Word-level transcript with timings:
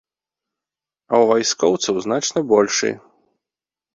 А 1.11 1.15
ў 1.17 1.25
вайскоўцаў 1.31 1.95
значна 2.05 2.39
большы. 2.55 2.89